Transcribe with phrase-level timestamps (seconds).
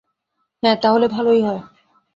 [0.63, 1.61] হ্যাঁ, তাহলে ভালোই হয়।